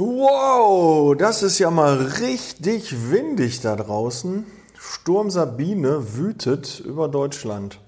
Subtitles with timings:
[0.00, 4.46] Wow, das ist ja mal richtig windig da draußen.
[4.78, 7.80] Sturm Sabine wütet über Deutschland.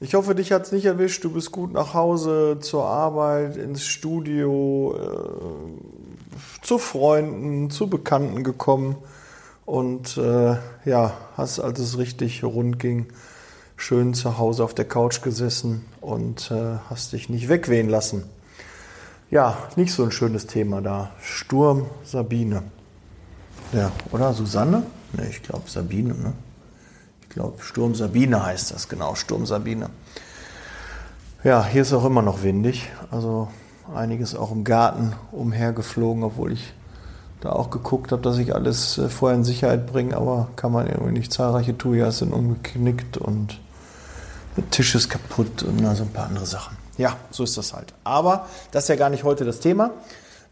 [0.00, 1.24] Ich hoffe, dich hat es nicht erwischt.
[1.24, 8.96] Du bist gut nach Hause, zur Arbeit, ins Studio, äh, zu Freunden, zu Bekannten gekommen.
[9.64, 13.06] Und äh, ja, hast, als es richtig rund ging,
[13.78, 18.24] schön zu Hause auf der Couch gesessen und äh, hast dich nicht wegwehen lassen.
[19.34, 21.10] Ja, nicht so ein schönes Thema da.
[21.20, 22.62] Sturm Sabine.
[23.72, 24.84] Ja, oder Susanne?
[25.12, 26.34] Ne, ich glaube Sabine, ne?
[27.22, 29.90] Ich glaube Sturm Sabine heißt das, genau, Sturm Sabine.
[31.42, 32.92] Ja, hier ist auch immer noch windig.
[33.10, 33.48] Also
[33.92, 36.72] einiges auch im Garten umhergeflogen, obwohl ich
[37.40, 40.86] da auch geguckt habe, dass ich alles äh, vorher in Sicherheit bringe, aber kann man
[40.86, 41.32] irgendwie nicht.
[41.32, 43.58] Zahlreiche Tujas sind umgeknickt und
[44.56, 46.83] der Tisch ist kaputt und so ein paar andere Sachen.
[46.96, 47.94] Ja, so ist das halt.
[48.04, 49.90] Aber das ist ja gar nicht heute das Thema.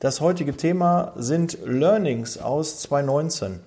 [0.01, 3.61] Das heutige Thema sind Learnings aus 2019.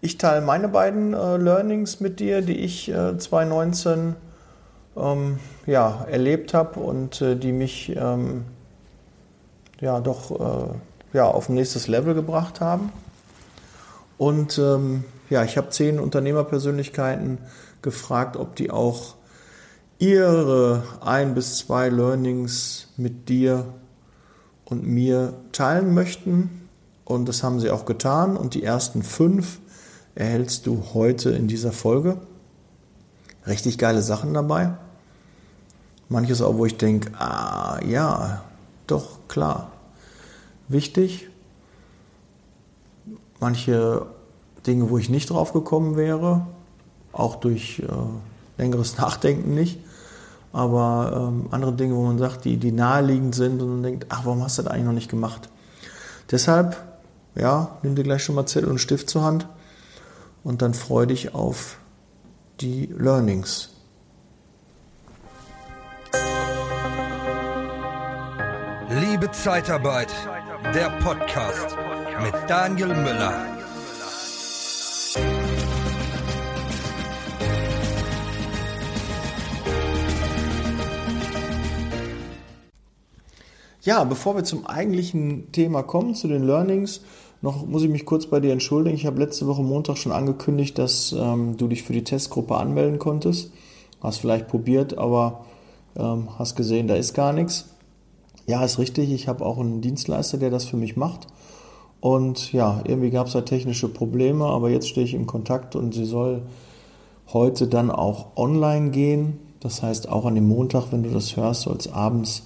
[0.00, 4.16] Ich teile meine beiden äh, Learnings mit dir, die ich äh, 2019
[4.96, 8.44] ähm, ja, erlebt habe und äh, die mich ähm,
[9.80, 10.74] ja doch äh,
[11.16, 12.92] ja, auf ein nächstes Level gebracht haben.
[14.18, 17.38] Und ähm, ja, ich habe zehn Unternehmerpersönlichkeiten
[17.82, 19.14] gefragt, ob die auch
[19.98, 23.66] ihre ein bis zwei Learnings mit dir
[24.64, 26.68] und mir teilen möchten.
[27.04, 28.36] Und das haben sie auch getan.
[28.36, 29.58] Und die ersten fünf
[30.14, 32.18] erhältst du heute in dieser Folge.
[33.46, 34.74] Richtig geile Sachen dabei.
[36.08, 38.44] Manches auch, wo ich denke, ah ja,
[38.86, 39.72] doch, klar.
[40.68, 41.28] Wichtig.
[43.40, 44.06] Manche
[44.66, 46.46] Dinge, wo ich nicht drauf gekommen wäre,
[47.12, 49.78] auch durch äh, längeres Nachdenken nicht
[50.52, 54.24] aber ähm, andere Dinge, wo man sagt, die, die naheliegend sind und man denkt, ach,
[54.24, 55.48] warum hast du das eigentlich noch nicht gemacht?
[56.30, 56.76] Deshalb,
[57.34, 59.46] ja, nimm dir gleich schon mal Zettel und Stift zur Hand
[60.44, 61.78] und dann freu dich auf
[62.60, 63.70] die Learnings.
[68.90, 70.12] Liebe Zeitarbeit,
[70.74, 71.76] der Podcast
[72.22, 73.57] mit Daniel Müller.
[83.88, 87.00] Ja, bevor wir zum eigentlichen Thema kommen, zu den Learnings,
[87.40, 88.94] noch muss ich mich kurz bei dir entschuldigen.
[88.94, 92.98] Ich habe letzte Woche Montag schon angekündigt, dass ähm, du dich für die Testgruppe anmelden
[92.98, 93.50] konntest.
[94.02, 95.46] Hast vielleicht probiert, aber
[95.96, 97.70] ähm, hast gesehen, da ist gar nichts.
[98.46, 99.10] Ja, ist richtig.
[99.10, 101.26] Ich habe auch einen Dienstleister, der das für mich macht.
[102.02, 105.94] Und ja, irgendwie gab es da technische Probleme, aber jetzt stehe ich in Kontakt und
[105.94, 106.42] sie soll
[107.32, 109.38] heute dann auch online gehen.
[109.60, 112.42] Das heißt, auch an dem Montag, wenn du das hörst, soll es abends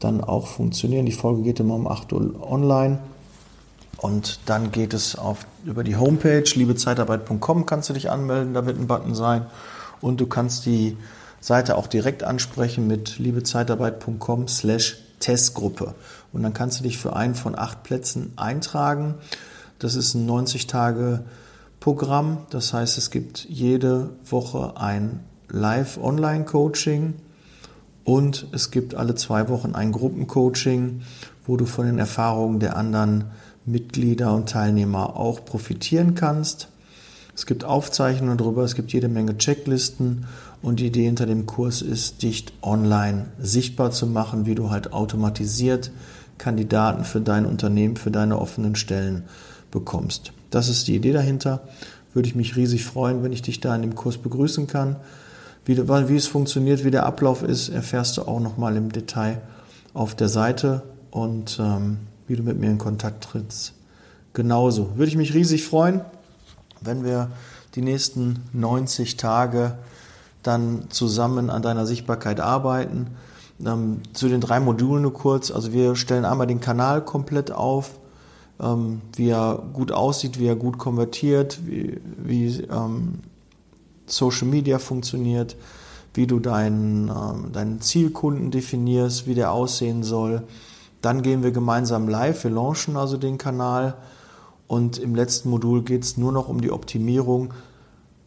[0.00, 1.06] dann auch funktionieren.
[1.06, 2.98] Die Folge geht immer um 8 Uhr online.
[3.98, 8.78] Und dann geht es auf, über die Homepage liebezeitarbeit.com kannst du dich anmelden, da wird
[8.78, 9.46] ein Button sein.
[10.00, 10.98] Und du kannst die
[11.40, 15.94] Seite auch direkt ansprechen mit liebezeitarbeit.com slash Testgruppe.
[16.32, 19.14] Und dann kannst du dich für einen von acht Plätzen eintragen.
[19.78, 22.38] Das ist ein 90-Tage-Programm.
[22.50, 27.14] Das heißt, es gibt jede Woche ein Live-Online-Coaching
[28.04, 31.02] und es gibt alle zwei Wochen ein Gruppencoaching,
[31.46, 33.24] wo du von den Erfahrungen der anderen
[33.66, 36.68] Mitglieder und Teilnehmer auch profitieren kannst.
[37.34, 40.26] Es gibt Aufzeichnungen darüber, es gibt jede Menge Checklisten
[40.62, 44.92] und die Idee hinter dem Kurs ist, dich online sichtbar zu machen, wie du halt
[44.92, 45.90] automatisiert
[46.38, 49.24] Kandidaten für dein Unternehmen, für deine offenen Stellen
[49.70, 50.32] bekommst.
[50.50, 51.62] Das ist die Idee dahinter.
[52.12, 54.96] Würde ich mich riesig freuen, wenn ich dich da in dem Kurs begrüßen kann.
[55.64, 59.40] Wie, wie es funktioniert, wie der Ablauf ist, erfährst du auch nochmal im Detail
[59.94, 63.72] auf der Seite und ähm, wie du mit mir in Kontakt trittst.
[64.32, 64.96] Genauso.
[64.96, 66.02] Würde ich mich riesig freuen,
[66.80, 67.30] wenn wir
[67.74, 69.78] die nächsten 90 Tage
[70.42, 73.08] dann zusammen an deiner Sichtbarkeit arbeiten.
[73.64, 75.50] Ähm, zu den drei Modulen nur kurz.
[75.50, 77.98] Also wir stellen einmal den Kanal komplett auf,
[78.60, 83.20] ähm, wie er gut aussieht, wie er gut konvertiert, wie, wie ähm,
[84.06, 85.56] Social Media funktioniert,
[86.14, 90.42] wie du deinen, äh, deinen Zielkunden definierst, wie der aussehen soll.
[91.02, 93.94] Dann gehen wir gemeinsam live, wir launchen also den Kanal
[94.66, 97.52] und im letzten Modul geht es nur noch um die Optimierung,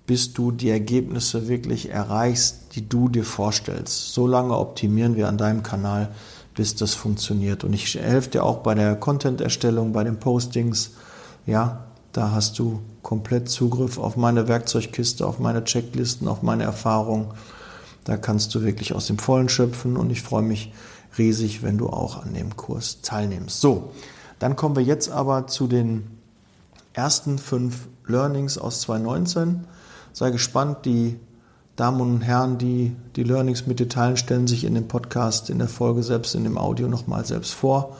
[0.05, 4.13] bis du die Ergebnisse wirklich erreichst, die du dir vorstellst.
[4.13, 6.09] So lange optimieren wir an deinem Kanal,
[6.55, 7.63] bis das funktioniert.
[7.63, 10.91] Und ich helfe dir auch bei der Content-Erstellung, bei den Postings.
[11.45, 17.27] Ja, da hast du komplett Zugriff auf meine Werkzeugkiste, auf meine Checklisten, auf meine Erfahrungen.
[18.03, 20.73] Da kannst du wirklich aus dem Vollen schöpfen und ich freue mich
[21.17, 23.61] riesig, wenn du auch an dem Kurs teilnimmst.
[23.61, 23.93] So,
[24.39, 26.17] Dann kommen wir jetzt aber zu den
[26.91, 29.63] ersten fünf Learnings aus 2019.
[30.11, 31.17] Sei gespannt, die
[31.77, 35.59] Damen und Herren, die die Learnings mit dir teilen, stellen sich in dem Podcast, in
[35.59, 37.95] der Folge selbst, in dem Audio nochmal selbst vor.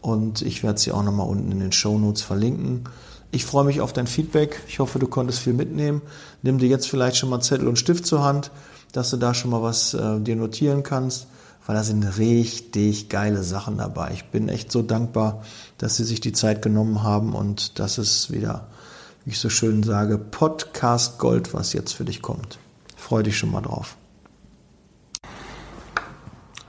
[0.00, 2.84] Und ich werde sie auch nochmal unten in den Show Notes verlinken.
[3.34, 4.60] Ich freue mich auf dein Feedback.
[4.68, 6.02] Ich hoffe, du konntest viel mitnehmen.
[6.42, 8.52] Nimm dir jetzt vielleicht schon mal Zettel und Stift zur Hand,
[8.92, 11.26] dass du da schon mal was äh, dir notieren kannst,
[11.66, 14.12] weil da sind richtig geile Sachen dabei.
[14.14, 15.42] Ich bin echt so dankbar,
[15.78, 18.68] dass sie sich die Zeit genommen haben und das ist wieder,
[19.24, 22.60] wie ich so schön sage, Podcast Gold, was jetzt für dich kommt.
[22.94, 23.96] Freue dich schon mal drauf.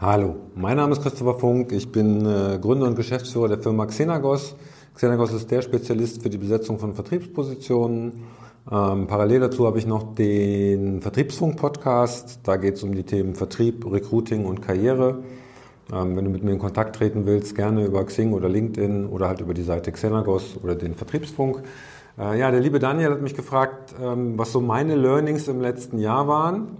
[0.01, 1.71] Hallo, mein Name ist Christopher Funk.
[1.71, 4.55] Ich bin äh, Gründer und Geschäftsführer der Firma Xenagos.
[4.95, 8.23] Xenagos ist der Spezialist für die Besetzung von Vertriebspositionen.
[8.71, 12.39] Ähm, parallel dazu habe ich noch den Vertriebsfunk-Podcast.
[12.43, 15.23] Da geht es um die Themen Vertrieb, Recruiting und Karriere.
[15.91, 19.27] Ähm, wenn du mit mir in Kontakt treten willst, gerne über Xing oder LinkedIn oder
[19.27, 21.61] halt über die Seite Xenagos oder den Vertriebsfunk.
[22.17, 25.99] Äh, ja, der liebe Daniel hat mich gefragt, ähm, was so meine Learnings im letzten
[25.99, 26.77] Jahr waren.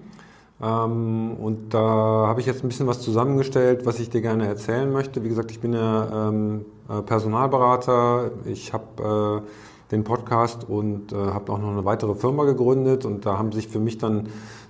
[0.64, 1.80] Ähm, und da
[2.28, 5.22] habe ich jetzt ein bisschen was zusammengestellt, was ich dir gerne erzählen möchte.
[5.22, 8.32] Wie gesagt, ich bin ja ähm, äh, Personalberater.
[8.46, 13.06] Ich habe äh, den Podcast und habe auch noch eine weitere Firma gegründet.
[13.06, 14.30] Und da haben sich für mich dann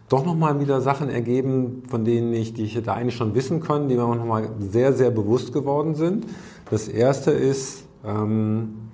[0.09, 3.87] doch nochmal wieder Sachen ergeben, von denen ich, die ich hätte eigentlich schon wissen können,
[3.87, 6.27] die mir auch nochmal sehr, sehr bewusst geworden sind.
[6.69, 8.85] Das erste ist, ähm,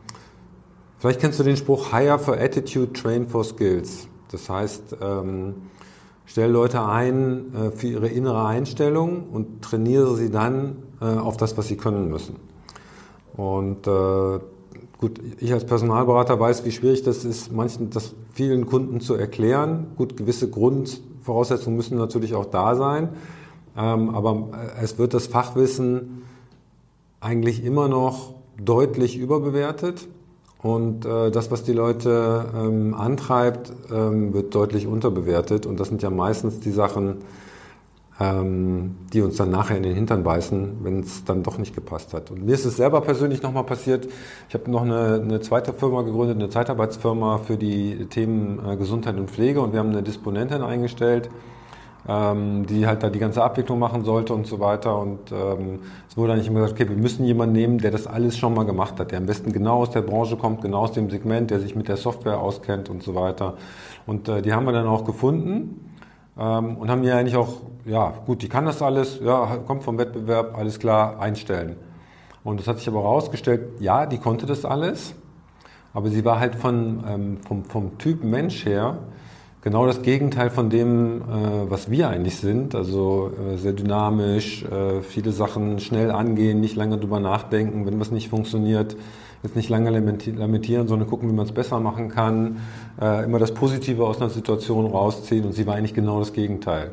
[1.01, 4.07] Vielleicht kennst du den Spruch Hire for Attitude, Train for Skills.
[4.31, 5.55] Das heißt, ähm,
[6.27, 11.57] stell Leute ein äh, für ihre innere Einstellung und trainiere sie dann äh, auf das,
[11.57, 12.35] was sie können müssen.
[13.35, 14.39] Und äh,
[14.99, 19.87] gut, ich als Personalberater weiß, wie schwierig das ist, manchen, das vielen Kunden zu erklären.
[19.97, 23.09] Gut, gewisse Grundvoraussetzungen müssen natürlich auch da sein,
[23.77, 26.23] ähm, aber äh, es wird das Fachwissen
[27.19, 28.33] eigentlich immer noch
[28.63, 30.07] deutlich überbewertet.
[30.61, 35.65] Und äh, das, was die Leute ähm, antreibt, ähm, wird deutlich unterbewertet.
[35.65, 37.17] Und das sind ja meistens die Sachen,
[38.21, 42.13] ähm, die uns dann nachher in den Hintern beißen, wenn es dann doch nicht gepasst
[42.13, 42.29] hat.
[42.29, 44.07] Und mir ist es selber persönlich nochmal passiert.
[44.47, 49.17] Ich habe noch eine, eine zweite Firma gegründet, eine Zeitarbeitsfirma für die Themen äh, Gesundheit
[49.17, 49.61] und Pflege.
[49.61, 51.29] Und wir haben eine Disponentin eingestellt
[52.07, 54.97] ähm, die halt da die ganze Abwicklung machen sollte und so weiter.
[54.97, 55.79] Und ähm,
[56.09, 58.65] es wurde dann immer gesagt, okay, wir müssen jemanden nehmen, der das alles schon mal
[58.65, 61.59] gemacht hat, der am besten genau aus der Branche kommt, genau aus dem Segment, der
[61.59, 63.55] sich mit der Software auskennt und so weiter.
[64.07, 65.90] Und äh, die haben wir dann auch gefunden
[66.41, 69.97] ähm, und haben ja eigentlich auch, ja gut, die kann das alles, ja, kommt vom
[69.97, 71.75] Wettbewerb, alles klar, einstellen.
[72.43, 75.13] Und das hat sich aber herausgestellt, ja, die konnte das alles,
[75.93, 78.97] aber sie war halt von, ähm, vom, vom Typ Mensch her,
[79.61, 82.73] genau das Gegenteil von dem, äh, was wir eigentlich sind.
[82.73, 88.09] Also äh, sehr dynamisch, äh, viele Sachen schnell angehen, nicht lange drüber nachdenken, wenn was
[88.09, 88.95] nicht funktioniert.
[89.43, 92.57] Jetzt nicht lange lamentieren, sondern gucken, wie man es besser machen kann.
[93.01, 96.91] Äh, immer das Positive aus einer Situation rausziehen und sie war eigentlich genau das Gegenteil.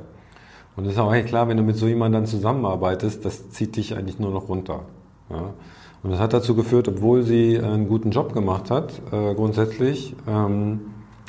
[0.77, 3.77] Und es ist auch eigentlich klar, wenn du mit so jemandem dann zusammenarbeitest, das zieht
[3.77, 4.83] dich eigentlich nur noch runter.
[5.29, 5.55] Ja.
[6.03, 10.81] Und das hat dazu geführt, obwohl sie einen guten Job gemacht hat, äh, grundsätzlich, ähm,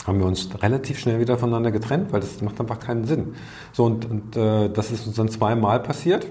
[0.06, 3.34] haben wir uns relativ schnell wieder voneinander getrennt, weil das macht einfach keinen Sinn.
[3.74, 6.28] So, und, und äh, das ist uns dann zweimal passiert,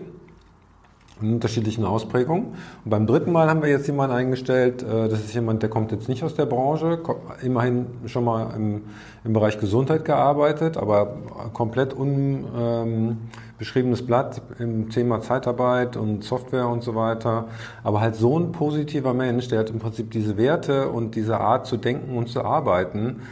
[1.21, 2.55] in unterschiedlichen Ausprägungen.
[2.85, 5.93] Und beim dritten Mal haben wir jetzt jemanden eingestellt, äh, das ist jemand, der kommt
[5.93, 7.01] jetzt nicht aus der Branche,
[7.43, 8.83] immerhin schon mal im,
[9.25, 11.17] im Bereich Gesundheit gearbeitet, aber
[11.53, 17.47] komplett unbeschriebenes ähm, Blatt im Thema Zeitarbeit und Software und so weiter.
[17.83, 21.67] Aber halt so ein positiver Mensch, der hat im Prinzip diese Werte und diese Art
[21.67, 23.23] zu denken und zu arbeiten,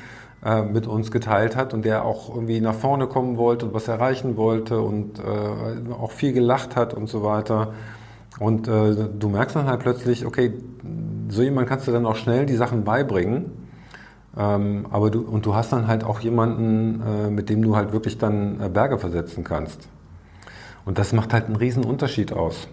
[0.46, 3.88] äh, mit uns geteilt hat und der auch irgendwie nach vorne kommen wollte und was
[3.88, 7.72] erreichen wollte und äh, auch viel gelacht hat und so weiter.
[8.38, 10.52] Und äh, du merkst dann halt plötzlich, okay,
[11.28, 13.50] so jemand kannst du dann auch schnell die Sachen beibringen.
[14.36, 17.92] Ähm, aber du, und du hast dann halt auch jemanden, äh, mit dem du halt
[17.92, 19.88] wirklich dann äh, Berge versetzen kannst.
[20.84, 22.68] Und das macht halt einen riesen Unterschied aus.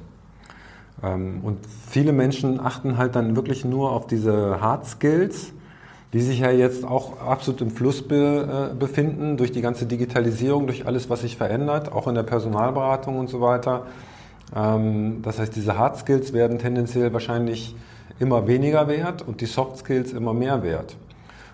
[1.01, 1.57] Ähm, und
[1.89, 5.53] viele Menschen achten halt dann wirklich nur auf diese Hard Skills
[6.13, 10.67] die sich ja jetzt auch absolut im Fluss be, äh, befinden durch die ganze Digitalisierung,
[10.67, 13.87] durch alles, was sich verändert, auch in der Personalberatung und so weiter.
[14.55, 17.75] Ähm, das heißt, diese Hard Skills werden tendenziell wahrscheinlich
[18.19, 20.95] immer weniger wert und die Soft Skills immer mehr wert.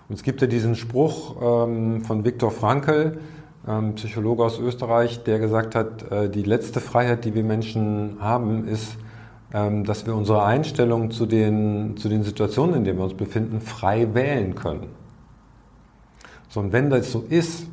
[0.08, 3.18] Und es gibt ja diesen Spruch ähm, von Viktor Frankl,
[3.66, 8.68] ähm, Psychologe aus Österreich, der gesagt hat, äh, die letzte Freiheit, die wir Menschen haben,
[8.68, 8.96] ist,
[9.52, 14.14] dass wir unsere Einstellung zu den, zu den Situationen, in denen wir uns befinden, frei
[14.14, 14.86] wählen können.
[16.48, 17.66] So, und wenn das so ist,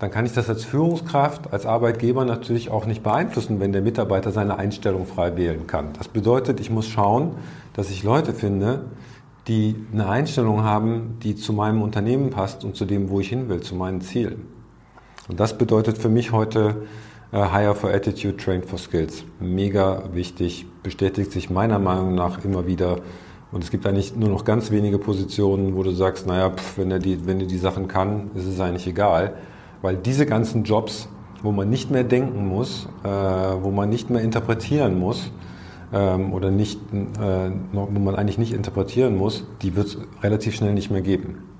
[0.00, 4.32] dann kann ich das als Führungskraft, als Arbeitgeber natürlich auch nicht beeinflussen, wenn der Mitarbeiter
[4.32, 5.92] seine Einstellung frei wählen kann.
[5.96, 7.32] Das bedeutet, ich muss schauen,
[7.74, 8.86] dass ich Leute finde,
[9.46, 13.48] die eine Einstellung haben, die zu meinem Unternehmen passt und zu dem, wo ich hin
[13.48, 14.46] will, zu meinen Zielen.
[15.28, 16.82] Und das bedeutet für mich heute
[17.34, 19.24] Hire for Attitude, Train for Skills.
[19.40, 22.98] Mega wichtig, bestätigt sich meiner Meinung nach immer wieder.
[23.50, 26.92] Und es gibt eigentlich nur noch ganz wenige Positionen, wo du sagst, naja, pff, wenn
[26.92, 29.34] er die, wenn er die Sachen kann, ist es eigentlich egal.
[29.82, 31.08] Weil diese ganzen Jobs,
[31.42, 35.32] wo man nicht mehr denken muss, äh, wo man nicht mehr interpretieren muss,
[35.92, 40.74] ähm, oder nicht, äh, wo man eigentlich nicht interpretieren muss, die wird es relativ schnell
[40.74, 41.53] nicht mehr geben.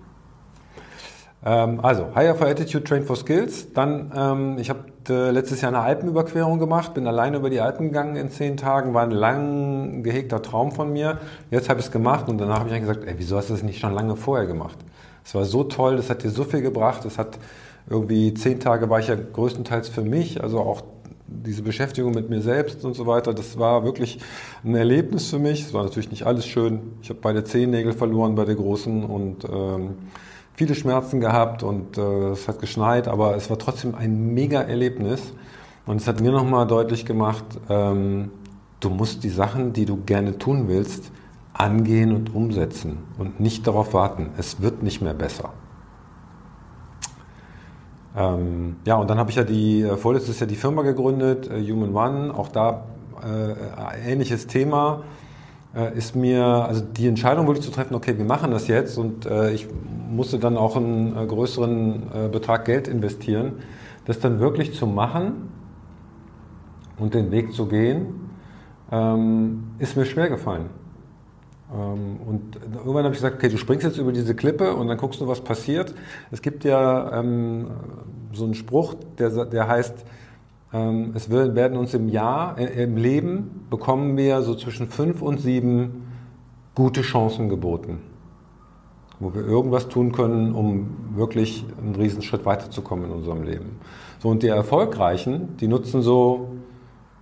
[1.45, 3.73] Ähm, also, Hire for Attitude, Train for Skills.
[3.73, 7.89] Dann, ähm, ich habe äh, letztes Jahr eine Alpenüberquerung gemacht, bin alleine über die Alpen
[7.89, 11.19] gegangen in zehn Tagen, war ein lang gehegter Traum von mir.
[11.51, 13.63] Jetzt habe ich es gemacht und danach habe ich gesagt, ey, wieso hast du das
[13.63, 14.79] nicht schon lange vorher gemacht?
[15.25, 17.39] Es war so toll, das hat dir so viel gebracht, es hat
[17.89, 20.83] irgendwie zehn Tage war ich ja größtenteils für mich, also auch
[21.27, 24.21] diese Beschäftigung mit mir selbst und so weiter, das war wirklich
[24.63, 25.63] ein Erlebnis für mich.
[25.63, 26.93] Es war natürlich nicht alles schön.
[27.03, 29.97] Ich habe beide Zehennägel verloren bei der großen und ähm,
[30.55, 35.33] viele Schmerzen gehabt und äh, es hat geschneit, aber es war trotzdem ein mega Erlebnis.
[35.87, 38.31] Und es hat mir nochmal deutlich gemacht, ähm,
[38.81, 41.11] du musst die Sachen, die du gerne tun willst,
[41.53, 44.31] angehen und umsetzen und nicht darauf warten.
[44.39, 45.53] Es wird nicht mehr besser.
[48.17, 51.61] Ähm, ja, und dann habe ich ja die, äh, vorletztes Jahr die Firma gegründet, äh,
[51.71, 52.85] Human One, auch da
[53.23, 55.03] äh, ähnliches Thema
[55.75, 59.27] äh, ist mir, also die Entscheidung wirklich zu treffen, okay, wir machen das jetzt und
[59.27, 59.67] äh, ich
[60.11, 63.55] musste dann auch einen äh, größeren Betrag Geld investieren,
[64.05, 65.49] das dann wirklich zu machen
[66.99, 68.31] und den Weg zu gehen,
[68.93, 70.71] ähm, ist mir schwer gefallen.
[71.73, 74.99] Ähm, und irgendwann habe ich gesagt, okay, du springst jetzt über diese Klippe und dann
[74.99, 75.95] guckst du, was passiert.
[76.31, 77.69] Es gibt ja ähm,
[78.33, 80.05] so einen Spruch, der, der heißt,
[81.15, 86.09] es werden uns im Jahr, äh, im Leben bekommen wir so zwischen fünf und sieben
[86.75, 88.01] gute Chancen geboten,
[89.21, 93.79] wo wir irgendwas tun können, um wirklich einen Riesenschritt weiterzukommen in unserem Leben.
[94.19, 96.49] So, und die Erfolgreichen, die nutzen so,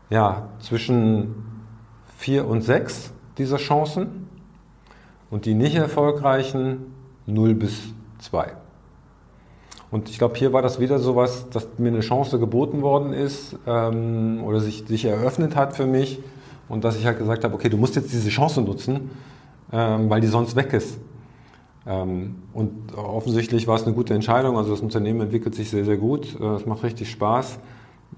[0.09, 1.35] ja, zwischen
[2.17, 4.29] vier und sechs dieser Chancen
[5.31, 6.95] und die nicht erfolgreichen
[7.27, 8.62] 0 bis 2.
[9.93, 13.13] Und ich glaube, hier war das wieder so was, dass mir eine Chance geboten worden
[13.13, 16.19] ist ähm, oder sich, sich eröffnet hat für mich
[16.71, 19.11] und dass ich halt gesagt habe, okay, du musst jetzt diese Chance nutzen,
[19.71, 20.99] ähm, weil die sonst weg ist.
[21.87, 24.57] Ähm, und offensichtlich war es eine gute Entscheidung.
[24.57, 26.41] Also das Unternehmen entwickelt sich sehr, sehr gut.
[26.41, 27.59] Äh, es macht richtig Spaß.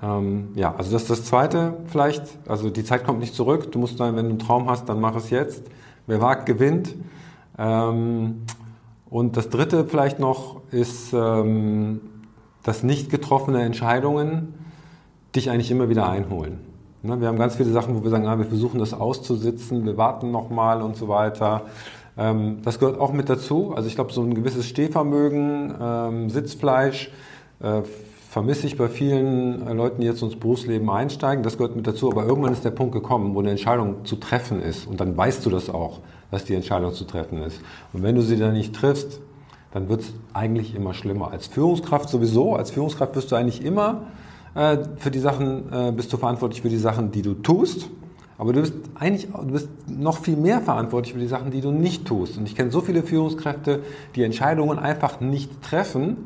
[0.01, 2.23] Ähm, ja, also das ist das Zweite vielleicht.
[2.47, 3.73] Also die Zeit kommt nicht zurück.
[3.73, 5.65] Du musst dann, wenn du einen Traum hast, dann mach es jetzt.
[6.07, 6.95] Wer wagt, gewinnt.
[7.59, 8.43] Ähm,
[9.15, 12.01] und das Dritte vielleicht noch ist, ähm,
[12.65, 14.55] dass nicht getroffene Entscheidungen
[15.37, 16.59] dich eigentlich immer wieder einholen.
[17.05, 19.97] Ne, wir haben ganz viele Sachen, wo wir sagen, ah, wir versuchen das auszusitzen, wir
[19.97, 21.63] warten nochmal und so weiter.
[22.19, 23.73] Ähm, das gehört auch mit dazu.
[23.77, 27.13] Also ich glaube, so ein gewisses Stehvermögen, Sitzfleisch,
[27.61, 27.83] äh,
[28.35, 31.45] vermisse ich bei vielen äh, Leuten, die jetzt ins Berufsleben einsteigen.
[31.45, 32.11] Das gehört mit dazu.
[32.11, 34.89] Aber irgendwann ist der Punkt gekommen, wo eine Entscheidung zu treffen ist.
[34.89, 36.01] Und dann weißt du das auch,
[36.35, 37.61] dass die Entscheidung zu treffen ist.
[37.93, 39.21] Und wenn du sie dann nicht triffst,
[39.73, 41.31] dann wird es eigentlich immer schlimmer.
[41.31, 42.55] Als Führungskraft sowieso.
[42.55, 44.03] Als Führungskraft wirst du eigentlich immer
[44.55, 47.89] äh, für die Sachen, äh, bist du verantwortlich für die Sachen, die du tust.
[48.37, 51.71] Aber du bist eigentlich, du bist noch viel mehr verantwortlich für die Sachen, die du
[51.71, 52.37] nicht tust.
[52.37, 53.83] Und ich kenne so viele Führungskräfte,
[54.17, 56.17] die Entscheidungen einfach nicht treffen,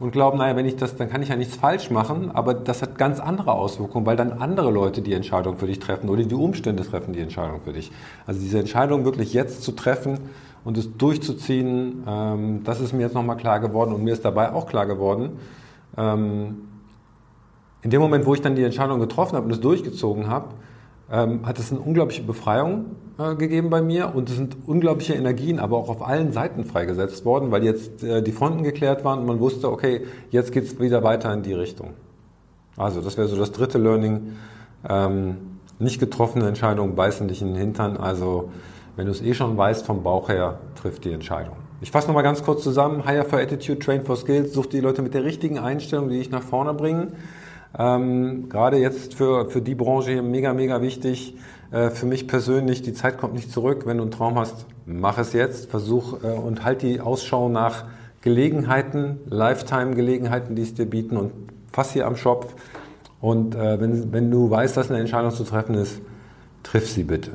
[0.00, 2.82] und glauben, naja, wenn ich das, dann kann ich ja nichts falsch machen, aber das
[2.82, 6.34] hat ganz andere Auswirkungen, weil dann andere Leute die Entscheidung für dich treffen oder die
[6.34, 7.92] Umstände treffen die Entscheidung für dich.
[8.26, 10.18] Also diese Entscheidung wirklich jetzt zu treffen
[10.64, 14.52] und es durchzuziehen, ähm, das ist mir jetzt nochmal klar geworden und mir ist dabei
[14.52, 15.38] auch klar geworden,
[15.96, 16.68] ähm,
[17.82, 20.48] in dem Moment, wo ich dann die Entscheidung getroffen habe und es durchgezogen habe,
[21.10, 22.86] ähm, hat es eine unglaubliche Befreiung
[23.18, 27.24] äh, gegeben bei mir und es sind unglaubliche Energien, aber auch auf allen Seiten freigesetzt
[27.24, 30.80] worden, weil jetzt äh, die Fronten geklärt waren und man wusste, okay, jetzt geht es
[30.80, 31.90] wieder weiter in die Richtung.
[32.76, 34.32] Also das wäre so das dritte Learning.
[34.88, 35.36] Ähm,
[35.78, 37.96] nicht getroffene Entscheidungen beißen dich in den Hintern.
[37.96, 38.50] Also
[38.96, 41.56] wenn du es eh schon weißt, vom Bauch her trifft die Entscheidung.
[41.80, 43.06] Ich fasse nochmal ganz kurz zusammen.
[43.06, 44.54] Hire for Attitude, Train for Skills.
[44.54, 47.12] Such die Leute mit der richtigen Einstellung, die dich nach vorne bringen.
[47.76, 51.36] Ähm, gerade jetzt für, für die Branche mega, mega wichtig.
[51.70, 53.86] Äh, für mich persönlich, die Zeit kommt nicht zurück.
[53.86, 55.70] Wenn du einen Traum hast, mach es jetzt.
[55.70, 57.84] Versuch äh, und halt die Ausschau nach
[58.20, 61.32] Gelegenheiten, Lifetime-Gelegenheiten, die es dir bieten und
[61.72, 62.54] fass hier am Schopf.
[63.20, 66.00] Und äh, wenn, wenn du weißt, dass eine Entscheidung zu treffen ist,
[66.62, 67.32] triff sie bitte.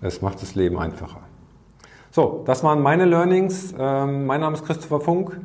[0.00, 1.20] Es macht das Leben einfacher.
[2.10, 3.72] So, das waren meine Learnings.
[3.78, 5.40] Ähm, mein Name ist Christopher Funk.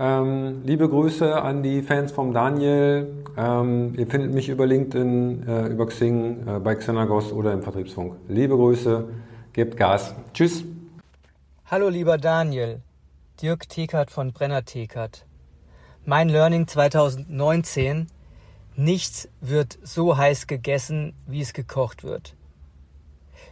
[0.00, 3.24] Ähm, liebe Grüße an die Fans vom Daniel.
[3.36, 8.14] Ähm, ihr findet mich über LinkedIn, äh, über Xing, äh, bei Xenagos oder im Vertriebsfunk.
[8.28, 9.08] Liebe Grüße,
[9.52, 10.14] gebt Gas.
[10.32, 10.62] Tschüss.
[11.66, 12.80] Hallo lieber Daniel,
[13.42, 15.26] Dirk Tekert von Brenner Tekert.
[16.04, 18.06] Mein Learning 2019,
[18.76, 22.36] nichts wird so heiß gegessen, wie es gekocht wird.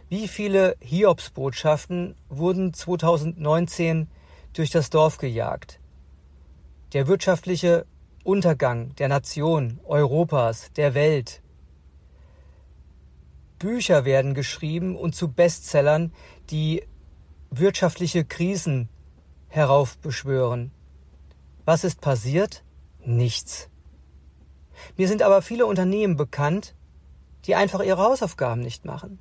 [0.07, 4.07] Wie viele Hiobsbotschaften wurden 2019
[4.53, 5.81] durch das Dorf gejagt?
[6.93, 7.85] Der wirtschaftliche
[8.23, 11.41] Untergang der Nation, Europas, der Welt.
[13.59, 16.13] Bücher werden geschrieben und zu Bestsellern,
[16.49, 16.83] die
[17.49, 18.87] wirtschaftliche Krisen
[19.49, 20.71] heraufbeschwören.
[21.65, 22.63] Was ist passiert?
[23.03, 23.69] Nichts.
[24.95, 26.75] Mir sind aber viele Unternehmen bekannt,
[27.45, 29.19] die einfach ihre Hausaufgaben nicht machen.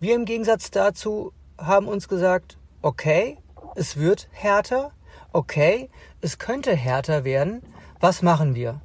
[0.00, 3.38] Wir im Gegensatz dazu haben uns gesagt, okay,
[3.74, 4.92] es wird härter,
[5.36, 5.90] okay,
[6.22, 7.62] es könnte härter werden,
[8.00, 8.80] was machen wir?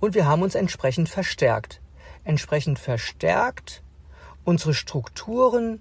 [0.00, 1.82] Und wir haben uns entsprechend verstärkt.
[2.24, 3.82] Entsprechend verstärkt,
[4.42, 5.80] unsere Strukturen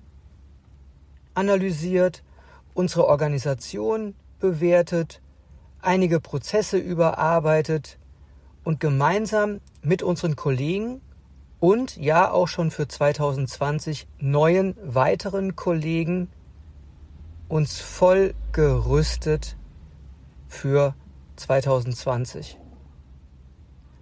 [1.34, 2.24] analysiert,
[2.74, 5.22] unsere Organisation bewertet,
[5.82, 7.98] einige Prozesse überarbeitet
[8.66, 11.00] und gemeinsam mit unseren Kollegen
[11.62, 16.30] und ja auch schon für 2020 neuen weiteren Kollegen
[17.48, 19.56] uns voll gerüstet
[20.52, 20.94] für
[21.38, 22.60] 2020.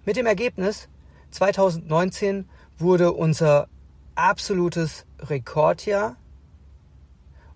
[0.04, 0.88] Mit dem Ergebnis
[1.30, 3.68] 2019 wurde unser
[4.16, 6.16] absolutes Rekordjahr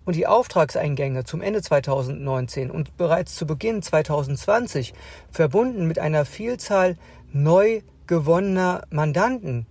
[0.05, 4.93] und die Auftragseingänge zum Ende 2019 und bereits zu Beginn 2020
[5.29, 6.95] verbunden mit einer Vielzahl
[7.31, 9.67] neu gewonnener Mandanten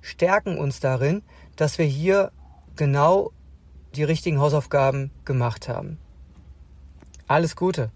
[0.00, 1.22] stärken uns darin,
[1.56, 2.32] dass wir hier
[2.74, 3.32] genau
[3.94, 5.98] die richtigen Hausaufgaben gemacht haben.
[7.26, 7.90] Alles Gute!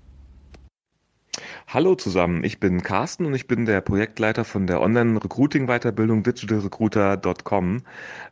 [1.69, 7.83] Hallo zusammen, ich bin Carsten und ich bin der Projektleiter von der Online-Recruiting-Weiterbildung digitalrecruiter.com.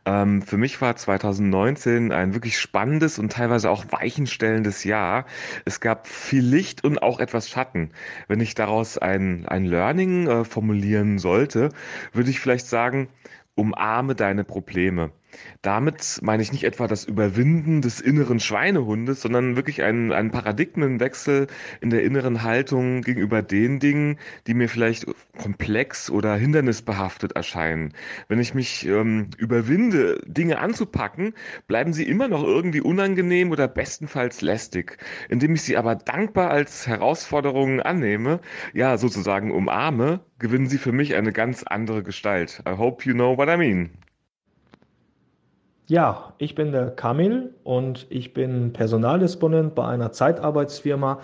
[0.05, 5.25] Ähm, für mich war 2019 ein wirklich spannendes und teilweise auch weichenstellendes Jahr.
[5.65, 7.91] Es gab viel Licht und auch etwas Schatten.
[8.29, 11.71] Wenn ich daraus ein, ein Learning äh, formulieren sollte,
[12.13, 13.09] würde ich vielleicht sagen,
[13.55, 15.11] umarme deine Probleme.
[15.61, 21.47] Damit meine ich nicht etwa das Überwinden des inneren Schweinehundes, sondern wirklich einen, einen Paradigmenwechsel
[21.81, 24.17] in der inneren Haltung gegenüber den Dingen,
[24.47, 25.05] die mir vielleicht
[25.37, 27.93] komplex oder hindernisbehaftet erscheinen.
[28.27, 31.33] Wenn ich mich ähm, überwinde, Dinge anzupacken,
[31.67, 34.97] bleiben sie immer noch irgendwie unangenehm oder bestenfalls lästig.
[35.29, 38.39] Indem ich sie aber dankbar als Herausforderungen annehme,
[38.73, 42.61] ja sozusagen umarme, gewinnen sie für mich eine ganz andere Gestalt.
[42.67, 44.04] I hope you know what I mean.
[45.87, 51.19] Ja, ich bin der Kamil und ich bin Personaldisponent bei einer Zeitarbeitsfirma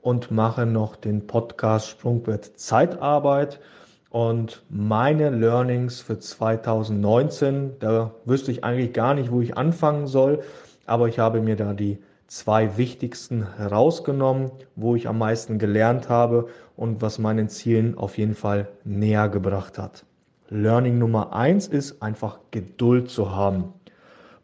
[0.00, 3.60] und mache noch den Podcast Sprungbrett Zeitarbeit.
[4.08, 10.42] Und meine Learnings für 2019, da wüsste ich eigentlich gar nicht, wo ich anfangen soll,
[10.86, 16.48] aber ich habe mir da die zwei wichtigsten herausgenommen, wo ich am meisten gelernt habe
[16.74, 20.06] und was meinen Zielen auf jeden Fall näher gebracht hat.
[20.48, 23.74] Learning Nummer eins ist einfach Geduld zu haben.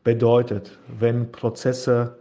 [0.05, 2.17] Bedeutet, wenn Prozesse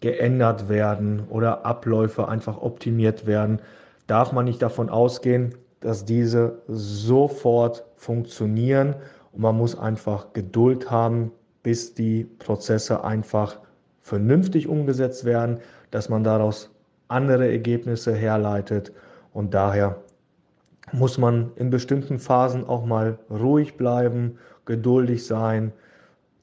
[0.00, 3.60] geändert werden oder Abläufe einfach optimiert werden,
[4.06, 8.96] darf man nicht davon ausgehen, dass diese sofort funktionieren
[9.32, 13.58] und man muss einfach Geduld haben, bis die Prozesse einfach
[14.00, 15.58] vernünftig umgesetzt werden,
[15.90, 16.70] dass man daraus
[17.08, 18.92] andere Ergebnisse herleitet.
[19.32, 19.96] Und daher
[20.92, 25.72] muss man in bestimmten Phasen auch mal ruhig bleiben, geduldig sein,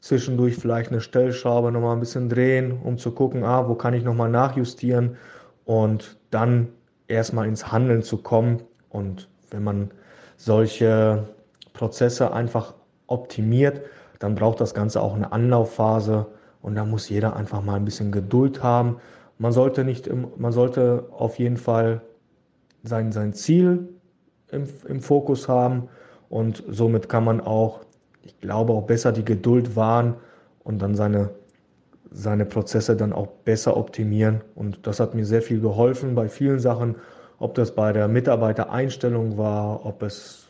[0.04, 4.04] zwischendurch vielleicht eine Stellschraube nochmal ein bisschen drehen, um zu gucken, ah, wo kann ich
[4.04, 5.16] nochmal nachjustieren
[5.64, 6.68] und dann
[7.08, 8.64] erstmal ins Handeln zu kommen.
[8.90, 9.92] Und wenn man
[10.36, 11.24] solche
[11.72, 12.74] Prozesse einfach
[13.08, 13.80] optimiert,
[14.20, 16.26] dann braucht das Ganze auch eine Anlaufphase
[16.62, 18.98] und da muss jeder einfach mal ein bisschen Geduld haben.
[19.38, 22.02] Man sollte nicht, man sollte auf jeden Fall
[22.84, 23.88] sein, sein Ziel
[24.52, 25.88] im, im Fokus haben
[26.28, 27.86] und somit kann man auch
[28.24, 30.16] ich glaube, auch besser die Geduld wahren
[30.64, 31.30] und dann seine,
[32.12, 34.42] seine Prozesse dann auch besser optimieren.
[34.56, 36.96] Und das hat mir sehr viel geholfen bei vielen Sachen,
[37.40, 40.48] ob das bei der Mitarbeitereinstellung war, ob es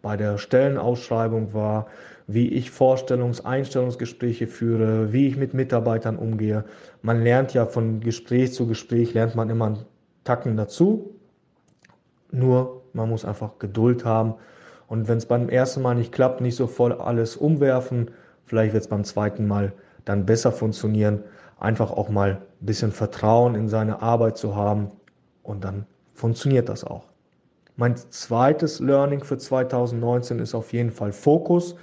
[0.00, 1.86] bei der Stellenausschreibung war,
[2.26, 6.64] wie ich Vorstellungs-, Einstellungsgespräche führe, wie ich mit Mitarbeitern umgehe.
[7.02, 9.84] Man lernt ja von Gespräch zu Gespräch, lernt man immer einen
[10.24, 11.14] Tacken dazu.
[12.30, 14.34] Nur man muss einfach Geduld haben
[14.92, 18.10] und wenn es beim ersten Mal nicht klappt, nicht so voll alles umwerfen.
[18.44, 19.72] Vielleicht wird es beim zweiten Mal
[20.04, 21.24] dann besser funktionieren.
[21.58, 24.90] Einfach auch mal ein bisschen Vertrauen in seine Arbeit zu haben
[25.44, 27.08] und dann funktioniert das auch.
[27.76, 31.74] Mein zweites Learning für 2019 ist auf jeden Fall Fokus.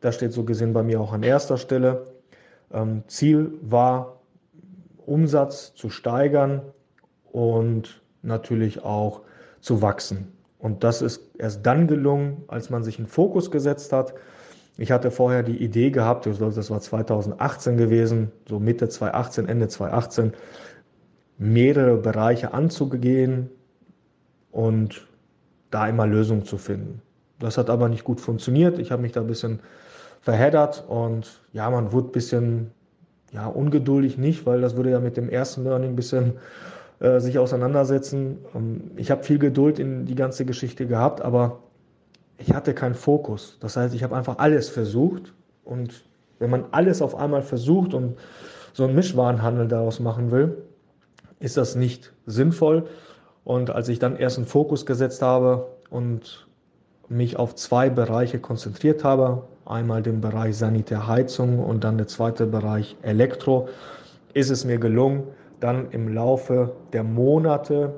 [0.00, 2.06] Das steht so gesehen bei mir auch an erster Stelle.
[2.72, 4.20] Ähm, Ziel war,
[5.06, 6.62] Umsatz zu steigern
[7.32, 9.22] und natürlich auch
[9.60, 10.33] zu wachsen.
[10.64, 14.14] Und das ist erst dann gelungen, als man sich einen Fokus gesetzt hat.
[14.78, 20.32] Ich hatte vorher die Idee gehabt, das war 2018 gewesen, so Mitte 2018, Ende 2018,
[21.36, 23.50] mehrere Bereiche anzugehen
[24.52, 25.06] und
[25.70, 27.02] da immer Lösungen zu finden.
[27.40, 28.78] Das hat aber nicht gut funktioniert.
[28.78, 29.60] Ich habe mich da ein bisschen
[30.22, 32.70] verheddert und ja, man wurde ein bisschen
[33.32, 36.38] ja, ungeduldig nicht, weil das würde ja mit dem ersten Learning ein bisschen
[37.00, 38.38] äh, sich auseinandersetzen.
[38.54, 41.60] Ähm, ich habe viel Geduld in die ganze Geschichte gehabt, aber
[42.38, 43.58] ich hatte keinen Fokus.
[43.60, 45.32] Das heißt, ich habe einfach alles versucht
[45.64, 46.04] und
[46.38, 48.16] wenn man alles auf einmal versucht und
[48.72, 50.58] so einen Mischwarenhandel daraus machen will,
[51.40, 52.86] ist das nicht sinnvoll.
[53.44, 56.46] Und als ich dann erst einen Fokus gesetzt habe und
[57.08, 62.96] mich auf zwei Bereiche konzentriert habe, einmal den Bereich Sanitärheizung und dann der zweite Bereich
[63.02, 63.68] Elektro,
[64.32, 65.24] ist es mir gelungen,
[65.64, 67.94] dann im Laufe der Monate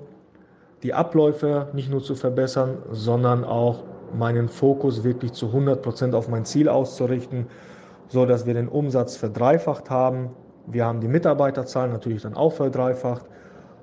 [0.83, 3.83] die Abläufe nicht nur zu verbessern, sondern auch
[4.17, 7.47] meinen Fokus wirklich zu 100 Prozent auf mein Ziel auszurichten,
[8.09, 10.31] so dass wir den Umsatz verdreifacht haben.
[10.67, 13.27] Wir haben die Mitarbeiterzahl natürlich dann auch verdreifacht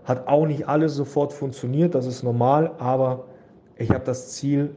[0.05, 3.25] hat auch nicht alles sofort funktioniert, das ist normal, aber
[3.77, 4.75] ich habe das Ziel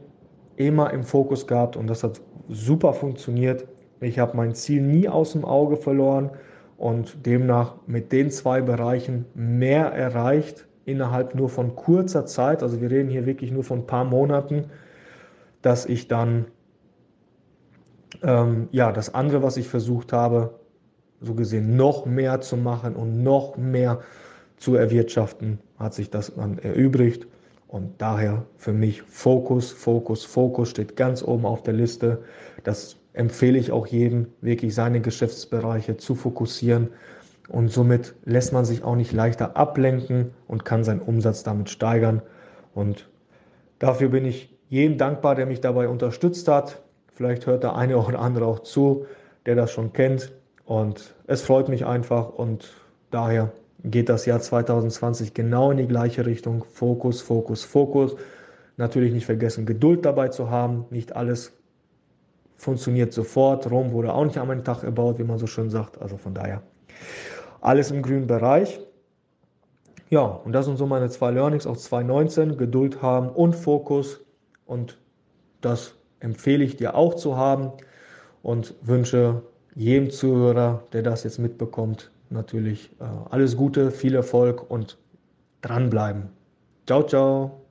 [0.55, 3.67] immer im Fokus gehabt und das hat super funktioniert.
[3.99, 6.31] Ich habe mein Ziel nie aus dem Auge verloren
[6.77, 12.63] und demnach mit den zwei Bereichen mehr erreicht innerhalb nur von kurzer Zeit.
[12.63, 14.65] Also wir reden hier wirklich nur von ein paar Monaten,
[15.61, 16.45] dass ich dann
[18.23, 20.59] ähm, ja das andere, was ich versucht habe,
[21.19, 23.99] so gesehen noch mehr zu machen und noch mehr
[24.57, 27.27] zu erwirtschaften, hat sich das dann erübrigt.
[27.67, 32.23] Und daher für mich Fokus, Fokus, Fokus steht ganz oben auf der Liste.
[32.63, 36.89] Das empfehle ich auch jedem, wirklich seine Geschäftsbereiche zu fokussieren.
[37.49, 42.21] Und somit lässt man sich auch nicht leichter ablenken und kann seinen Umsatz damit steigern.
[42.75, 43.09] Und
[43.79, 46.81] dafür bin ich jedem dankbar, der mich dabei unterstützt hat.
[47.13, 49.05] Vielleicht hört der eine oder andere auch zu,
[49.45, 50.31] der das schon kennt.
[50.65, 52.69] Und es freut mich einfach und
[53.09, 53.51] daher
[53.83, 56.65] geht das Jahr 2020 genau in die gleiche Richtung.
[56.65, 58.15] Fokus, Fokus, Fokus.
[58.75, 60.85] Natürlich nicht vergessen, Geduld dabei zu haben.
[60.91, 61.56] Nicht alles
[62.57, 63.69] funktioniert sofort.
[63.69, 66.01] Rom wurde auch nicht am einen Tag erbaut, wie man so schön sagt.
[66.01, 66.61] Also von daher
[67.61, 68.79] alles im grünen Bereich.
[70.09, 72.57] Ja, und das sind so meine zwei Learnings auf 2019.
[72.57, 74.21] Geduld haben und Fokus.
[74.65, 74.97] Und
[75.61, 77.71] das empfehle ich dir auch zu haben
[78.41, 79.41] und wünsche
[79.75, 84.97] jedem Zuhörer, der das jetzt mitbekommt, natürlich äh, alles Gute, viel Erfolg und
[85.61, 86.29] dranbleiben.
[86.87, 87.66] Ciao, ciao.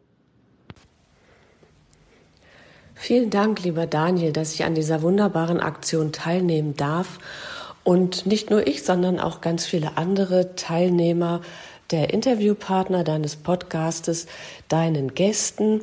[2.98, 7.18] Vielen Dank, lieber Daniel, dass ich an dieser wunderbaren Aktion teilnehmen darf.
[7.84, 11.42] Und nicht nur ich, sondern auch ganz viele andere Teilnehmer,
[11.90, 14.26] der Interviewpartner deines Podcastes,
[14.68, 15.82] deinen Gästen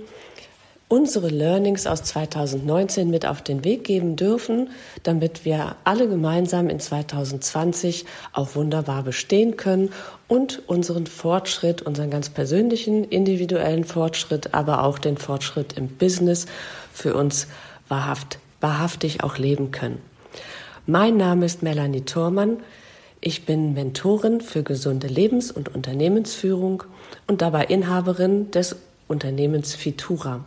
[0.93, 4.69] unsere Learnings aus 2019 mit auf den Weg geben dürfen,
[5.01, 9.89] damit wir alle gemeinsam in 2020 auch wunderbar bestehen können
[10.27, 16.45] und unseren Fortschritt, unseren ganz persönlichen, individuellen Fortschritt, aber auch den Fortschritt im Business
[16.93, 17.47] für uns
[17.89, 20.01] wahrhaft, wahrhaftig auch leben können.
[20.85, 22.57] Mein Name ist Melanie Thormann.
[23.19, 26.83] Ich bin Mentorin für gesunde Lebens- und Unternehmensführung
[27.27, 28.75] und dabei Inhaberin des
[29.07, 30.43] Unternehmens Fitura.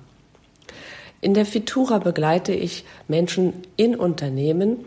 [1.21, 4.85] In der Fitura begleite ich Menschen in Unternehmen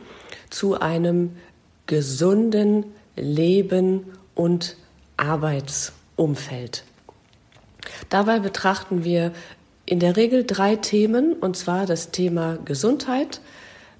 [0.49, 1.35] zu einem
[1.87, 4.77] gesunden Leben und
[5.17, 6.83] Arbeitsumfeld.
[8.09, 9.33] Dabei betrachten wir
[9.89, 13.41] in der Regel drei Themen, und zwar das Thema Gesundheit,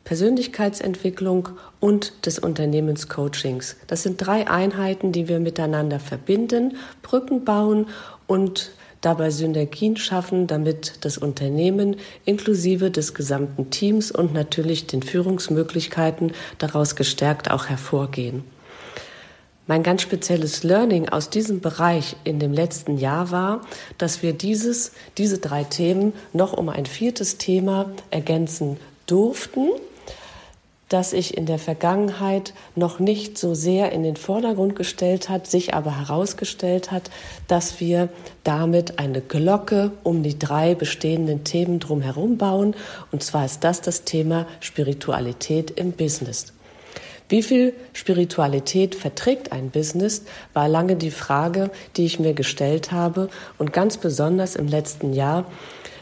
[0.04, 1.49] Persönlichkeitsentwicklung
[1.80, 3.75] und des Unternehmenscoachings.
[3.88, 7.88] Das sind drei Einheiten, die wir miteinander verbinden, Brücken bauen
[8.28, 8.69] und
[9.02, 16.95] dabei Synergien schaffen, damit das Unternehmen inklusive des gesamten Teams und natürlich den Führungsmöglichkeiten daraus
[16.95, 18.43] gestärkt auch hervorgehen.
[19.69, 23.62] Mein ganz spezielles Learning aus diesem Bereich in dem letzten Jahr war,
[23.99, 29.69] dass wir dieses, diese drei Themen noch um ein viertes Thema ergänzen durften
[30.88, 35.75] das sich in der Vergangenheit noch nicht so sehr in den Vordergrund gestellt hat, sich
[35.75, 37.12] aber herausgestellt hat,
[37.47, 38.10] dass wir
[38.43, 42.75] damit eine Glocke um die drei bestehenden Themen drumherum bauen.
[43.12, 46.53] Und zwar ist das das Thema Spiritualität im Business.
[47.30, 53.30] Wie viel Spiritualität verträgt ein Business, war lange die Frage, die ich mir gestellt habe.
[53.60, 55.46] Und ganz besonders im letzten Jahr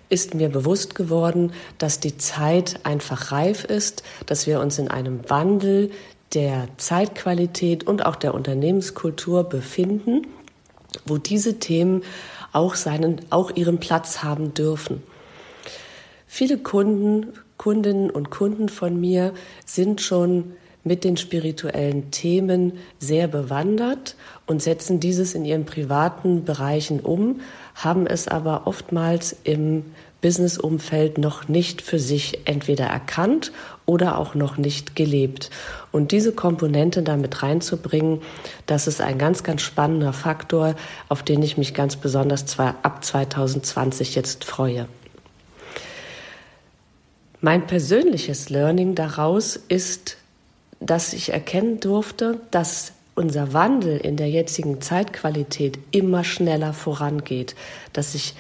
[0.08, 5.30] ist mir bewusst geworden, dass die Zeit einfach reif ist, dass wir uns in einem
[5.30, 5.92] Wandel
[6.34, 10.28] der Zeitqualität und auch der Unternehmenskultur befinden,
[11.06, 12.04] wo diese Themen
[12.54, 15.04] auch seinen, auch ihren Platz haben dürfen.
[16.26, 19.34] Viele Kunden, Kundinnen und Kunden von mir
[19.66, 20.54] sind schon
[20.88, 27.42] mit den spirituellen Themen sehr bewandert und setzen dieses in ihren privaten Bereichen um,
[27.76, 29.86] haben es aber oftmals im
[30.22, 33.52] Businessumfeld noch nicht für sich entweder erkannt
[33.86, 35.52] oder auch noch nicht gelebt.
[35.92, 38.22] Und diese Komponente damit reinzubringen,
[38.66, 40.76] das ist ein ganz, ganz spannender Faktor,
[41.08, 44.88] auf den ich mich ganz besonders ab 2020 jetzt freue.
[47.40, 50.18] Mein persönliches Learning daraus ist,
[50.80, 57.56] dass ich erkennen durfte, dass unser Wandel in der jetzigen Zeitqualität immer schneller vorangeht,
[57.94, 58.36] dass sich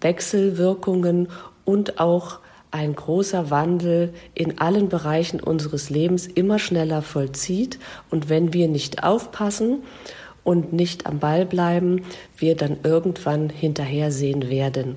[0.00, 1.28] Wechselwirkungen
[1.64, 2.38] und auch
[2.70, 7.78] ein großer Wandel in allen Bereichen unseres Lebens immer schneller vollzieht.
[8.10, 9.82] Und wenn wir nicht aufpassen
[10.44, 12.02] und nicht am Ball bleiben,
[12.36, 14.96] wir dann irgendwann hinterhersehen werden.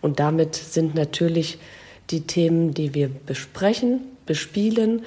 [0.00, 1.58] Und damit sind natürlich
[2.10, 5.02] die Themen, die wir besprechen, bespielen,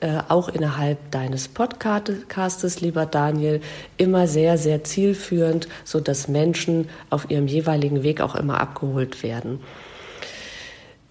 [0.00, 3.60] äh, auch innerhalb deines Podcastes, lieber Daniel,
[3.96, 9.60] immer sehr, sehr zielführend, so dass Menschen auf ihrem jeweiligen Weg auch immer abgeholt werden.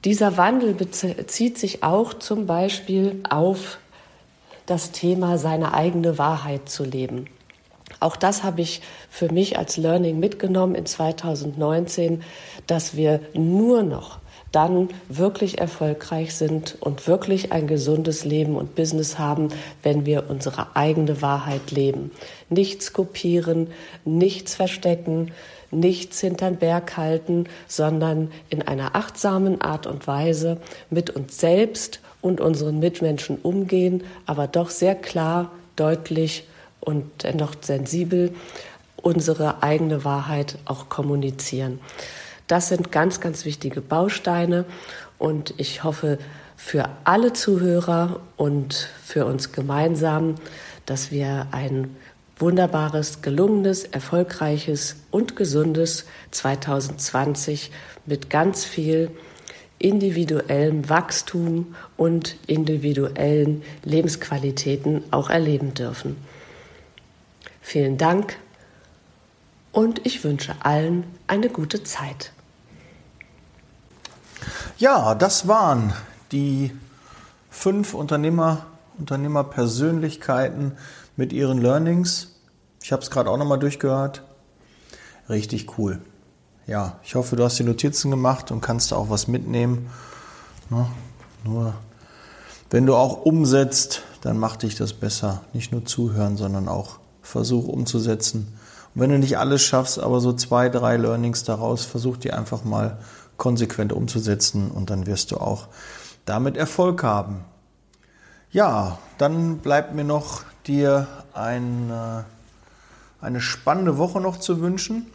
[0.05, 3.79] Dieser Wandel bezieht sich auch zum Beispiel auf
[4.67, 7.25] das Thema, seine eigene Wahrheit zu leben.
[7.99, 12.21] Auch das habe ich für mich als Learning mitgenommen in 2019,
[12.67, 14.19] dass wir nur noch
[14.51, 19.49] dann wirklich erfolgreich sind und wirklich ein gesundes Leben und Business haben,
[19.83, 22.11] wenn wir unsere eigene Wahrheit leben.
[22.49, 23.67] Nichts kopieren,
[24.05, 25.31] nichts verstecken,
[25.71, 30.57] nichts hinterm Berg halten, sondern in einer achtsamen Art und Weise
[30.89, 36.47] mit uns selbst und unseren Mitmenschen umgehen, aber doch sehr klar, deutlich
[36.79, 38.33] und dennoch sensibel
[39.01, 41.79] unsere eigene Wahrheit auch kommunizieren.
[42.47, 44.65] Das sind ganz, ganz wichtige Bausteine
[45.17, 46.17] und ich hoffe
[46.55, 50.35] für alle Zuhörer und für uns gemeinsam,
[50.85, 51.95] dass wir ein
[52.39, 57.71] wunderbares, gelungenes, erfolgreiches und gesundes 2020
[58.05, 59.11] mit ganz viel
[59.79, 66.15] individuellem Wachstum und individuellen Lebensqualitäten auch erleben dürfen.
[67.61, 68.37] Vielen Dank
[69.71, 72.31] und ich wünsche allen eine gute Zeit.
[74.79, 75.91] Ja, das waren
[76.31, 76.71] die
[77.49, 78.67] fünf Unternehmer,
[78.99, 80.73] Unternehmerpersönlichkeiten
[81.15, 82.35] mit ihren Learnings.
[82.83, 84.21] Ich habe es gerade auch nochmal durchgehört.
[85.29, 85.99] Richtig cool.
[86.67, 89.89] Ja, ich hoffe, du hast die Notizen gemacht und kannst da auch was mitnehmen.
[90.69, 90.85] Ne?
[91.43, 91.73] Nur
[92.69, 95.41] wenn du auch umsetzt, dann macht dich das besser.
[95.53, 98.59] Nicht nur zuhören, sondern auch versuch umzusetzen.
[98.93, 102.63] Und wenn du nicht alles schaffst, aber so zwei, drei Learnings daraus, versuch die einfach
[102.63, 102.99] mal
[103.37, 105.67] konsequent umzusetzen und dann wirst du auch
[106.25, 107.45] damit Erfolg haben.
[108.51, 111.91] Ja, dann bleibt mir noch dir ein,
[113.21, 115.07] eine spannende Woche noch zu wünschen.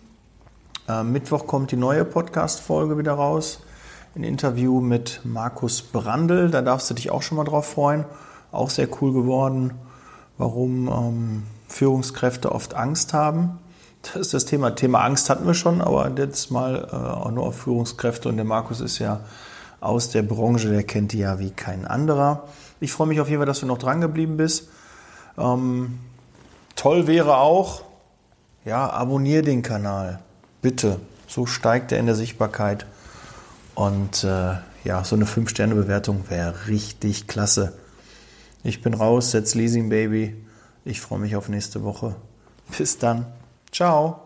[0.87, 3.61] Am Mittwoch kommt die neue Podcast-Folge wieder raus.
[4.15, 6.51] Ein Interview mit Markus Brandl.
[6.51, 8.05] Da darfst du dich auch schon mal drauf freuen.
[8.51, 9.73] Auch sehr cool geworden,
[10.37, 13.59] warum ähm, Führungskräfte oft Angst haben.
[14.03, 14.75] Das ist das Thema.
[14.75, 18.29] Thema Angst hatten wir schon, aber jetzt mal äh, auch nur auf Führungskräfte.
[18.29, 19.21] Und der Markus ist ja
[19.81, 22.49] aus der Branche, der kennt die ja wie kein anderer.
[22.81, 24.69] Ich freue mich auf jeden Fall, dass du noch dran geblieben bist.
[25.39, 25.99] Ähm,
[26.75, 27.83] toll wäre auch,
[28.65, 30.21] ja, abonniere den Kanal.
[30.61, 31.01] Bitte.
[31.29, 32.87] So steigt er in der Sichtbarkeit.
[33.75, 37.73] Und äh, ja, so eine 5-Sterne-Bewertung wäre richtig klasse.
[38.65, 40.37] Ich bin raus, setz Leasing Baby.
[40.85, 42.17] Ich freue mich auf nächste Woche.
[42.77, 43.27] Bis dann.
[43.73, 44.22] Ciao.